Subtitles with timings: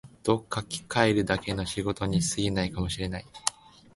[0.23, 3.25] と書きかえるだけの仕事に過ぎないかも知れない